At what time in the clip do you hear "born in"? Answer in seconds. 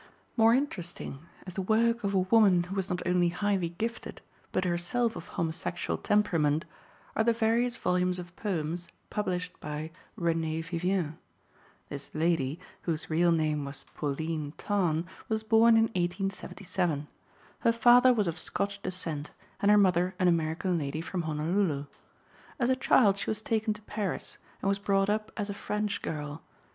15.43-15.83